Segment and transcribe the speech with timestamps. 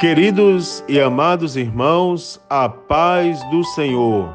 [0.00, 4.34] Queridos e amados irmãos, a paz do Senhor.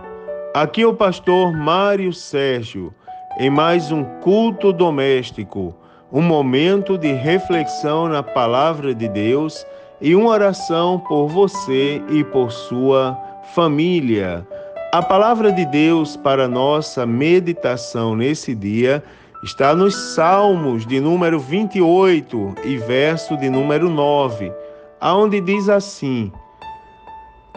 [0.53, 2.93] Aqui é o pastor Mário Sérgio,
[3.39, 5.75] em mais um culto doméstico,
[6.13, 9.65] um momento de reflexão na palavra de Deus
[9.99, 13.17] e uma oração por você e por sua
[13.55, 14.47] família.
[14.93, 19.03] A palavra de Deus para nossa meditação nesse dia
[19.43, 24.53] está nos Salmos de número 28 e verso de número 9,
[24.99, 26.31] aonde diz assim: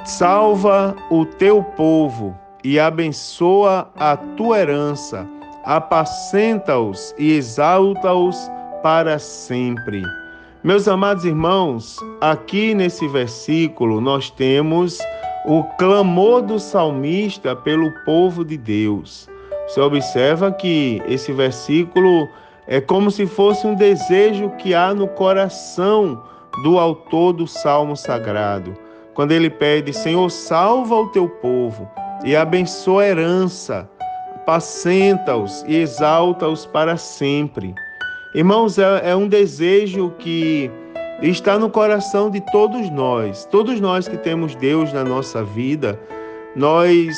[0.05, 5.27] Salva o teu povo e abençoa a tua herança,
[5.65, 8.51] apacenta-os e exalta-os
[8.83, 10.03] para sempre.
[10.63, 14.99] Meus amados irmãos, aqui nesse versículo nós temos
[15.47, 19.29] o clamor do salmista pelo povo de Deus.
[19.67, 22.29] Você observa que esse versículo
[22.67, 26.23] é como se fosse um desejo que há no coração
[26.63, 28.75] do autor do salmo sagrado.
[29.15, 31.91] Quando ele pede: Senhor, salva o teu povo
[32.25, 33.89] e abençoa a herança,
[34.35, 37.75] apacenta-os e exalta-os para sempre.
[38.35, 40.71] Irmãos, é, é um desejo que
[41.23, 43.45] está no coração de todos nós.
[43.47, 45.99] Todos nós que temos Deus na nossa vida,
[46.55, 47.17] nós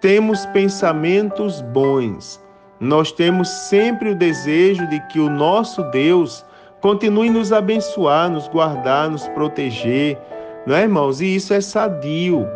[0.00, 2.40] temos pensamentos bons.
[2.80, 6.44] Nós temos sempre o desejo de que o nosso Deus
[6.86, 10.16] continue nos abençoar, nos guardar, nos proteger,
[10.64, 11.20] não é, irmãos?
[11.20, 12.46] E isso é sadio.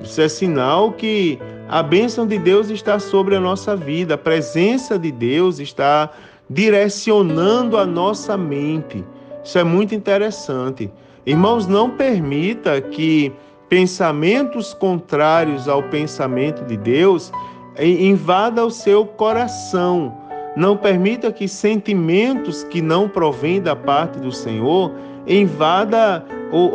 [0.00, 4.96] Isso é sinal que a bênção de Deus está sobre a nossa vida, a presença
[4.96, 6.08] de Deus está
[6.48, 9.04] direcionando a nossa mente.
[9.42, 10.88] Isso é muito interessante.
[11.26, 13.32] Irmãos, não permita que
[13.68, 17.32] pensamentos contrários ao pensamento de Deus
[17.76, 20.16] invada o seu coração.
[20.56, 24.92] Não permita que sentimentos que não provêm da parte do Senhor
[25.26, 26.24] invada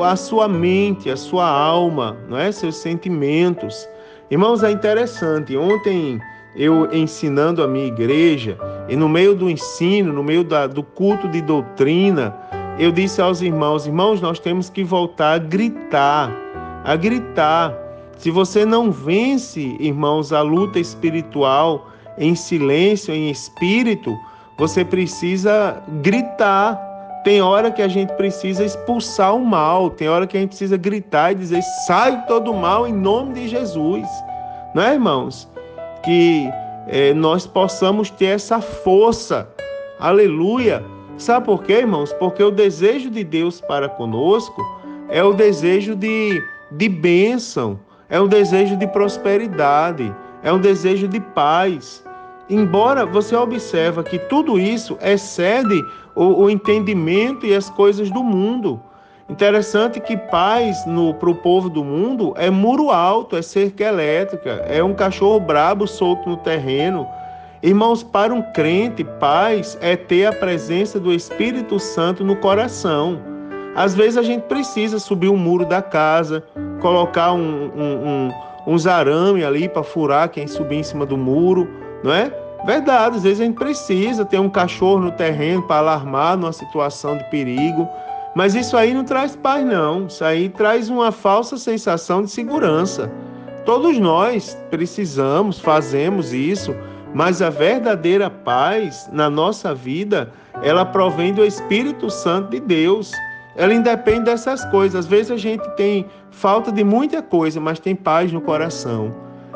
[0.02, 2.52] a sua mente, a sua alma, não é?
[2.52, 3.88] Seus sentimentos.
[4.32, 5.58] Irmãos, é interessante.
[5.58, 6.20] Ontem
[6.56, 8.58] eu ensinando a minha igreja
[8.88, 12.33] e no meio do ensino, no meio da, do culto de doutrina,
[12.80, 16.32] eu disse aos irmãos: irmãos, nós temos que voltar a gritar,
[16.83, 17.73] a gritar.
[18.17, 24.17] Se você não vence, irmãos, a luta espiritual em silêncio, em espírito,
[24.58, 26.81] você precisa gritar.
[27.23, 30.77] Tem hora que a gente precisa expulsar o mal, tem hora que a gente precisa
[30.77, 34.08] gritar e dizer: sai todo o mal em nome de Jesus.
[34.73, 35.49] Não é, irmãos?
[36.04, 36.49] Que
[36.87, 39.49] é, nós possamos ter essa força,
[39.99, 40.83] aleluia,
[41.17, 42.11] Sabe por quê, irmãos?
[42.14, 44.61] Porque o desejo de Deus para conosco
[45.08, 50.14] é o desejo de, de bênção, é um desejo de prosperidade,
[50.45, 52.02] é um desejo de paz.
[52.50, 55.83] Embora você observa que tudo isso excede
[56.16, 58.80] o, o entendimento e as coisas do mundo.
[59.28, 60.86] Interessante que paz
[61.20, 65.86] para o povo do mundo é muro alto, é cerca elétrica, é um cachorro brabo
[65.86, 67.05] solto no terreno,
[67.66, 73.20] Irmãos, para um crente, paz é ter a presença do Espírito Santo no coração.
[73.76, 76.44] Às vezes a gente precisa subir o muro da casa,
[76.86, 78.32] colocar um, um, um,
[78.68, 81.68] uns arame ali para furar quem subir em cima do muro,
[82.04, 82.32] não é?
[82.64, 87.18] Verdade, às vezes a gente precisa ter um cachorro no terreno para alarmar numa situação
[87.18, 87.90] de perigo,
[88.36, 90.06] mas isso aí não traz paz, não.
[90.06, 93.12] Isso aí traz uma falsa sensação de segurança.
[93.66, 96.76] Todos nós precisamos, fazemos isso
[97.16, 103.10] mas a verdadeira paz na nossa vida, ela provém do Espírito Santo de Deus.
[103.55, 105.05] Ela independe dessas coisas.
[105.05, 109.14] Às vezes a gente tem falta de muita coisa, mas tem paz no coração.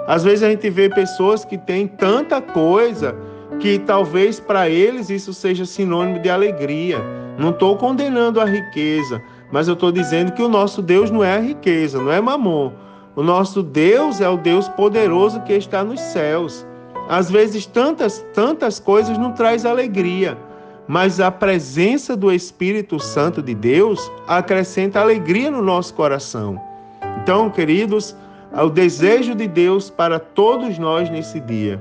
[0.07, 3.15] Às vezes a gente vê pessoas que têm tanta coisa
[3.59, 6.99] que talvez para eles isso seja sinônimo de alegria.
[7.37, 9.21] Não estou condenando a riqueza,
[9.51, 12.71] mas eu estou dizendo que o nosso Deus não é a riqueza, não é mamon.
[13.15, 16.65] O nosso Deus é o Deus poderoso que está nos céus.
[17.09, 20.37] Às vezes tantas, tantas coisas não traz alegria,
[20.89, 26.59] mas a presença do Espírito Santo de Deus acrescenta alegria no nosso coração.
[27.21, 28.15] Então, queridos,
[28.51, 31.79] o desejo de Deus para todos nós nesse dia,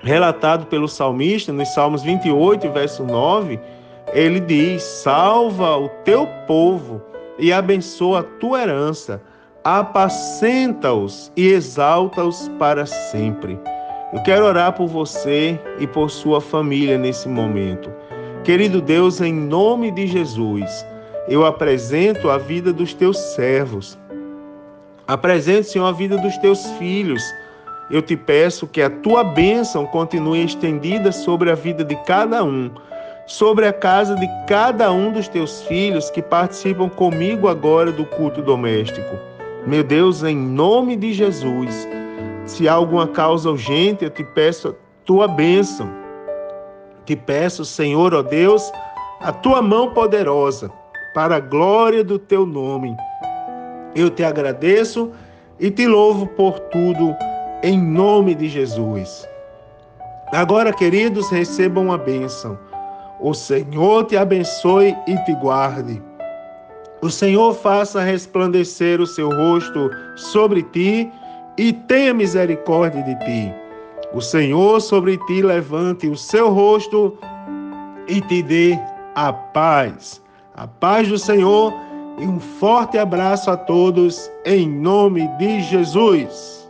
[0.00, 3.60] relatado pelo salmista nos Salmos 28, verso 9,
[4.12, 7.00] ele diz: Salva o teu povo
[7.38, 9.22] e abençoa a tua herança,
[9.62, 13.60] apacenta-os e exalta-os para sempre.
[14.12, 17.90] Eu quero orar por você e por sua família nesse momento.
[18.44, 20.84] Querido Deus, em nome de Jesus,
[21.28, 23.98] eu apresento a vida dos teus servos.
[25.08, 27.22] Apresento, Senhor, a vida dos teus filhos.
[27.90, 32.70] Eu te peço que a tua bênção continue estendida sobre a vida de cada um.
[33.24, 38.42] sobre a casa de cada um dos teus filhos que participam comigo agora do culto
[38.42, 39.16] doméstico.
[39.64, 41.88] Meu Deus, em nome de Jesus,
[42.44, 44.74] se há alguma causa urgente, eu te peço a
[45.04, 45.88] tua bênção.
[47.04, 48.70] Te peço, Senhor, ó Deus,
[49.20, 50.70] a tua mão poderosa,
[51.14, 52.96] para a glória do teu nome.
[53.94, 55.12] Eu te agradeço
[55.58, 57.14] e te louvo por tudo,
[57.62, 59.28] em nome de Jesus.
[60.32, 62.58] Agora, queridos, recebam a bênção.
[63.20, 66.02] O Senhor te abençoe e te guarde.
[67.02, 71.12] O Senhor faça resplandecer o seu rosto sobre ti
[71.56, 73.54] e tenha misericórdia de ti.
[74.12, 77.16] O Senhor sobre ti levante o seu rosto
[78.06, 78.78] e te dê
[79.14, 80.22] a paz.
[80.54, 81.72] A paz do Senhor
[82.18, 86.61] e um forte abraço a todos em nome de Jesus.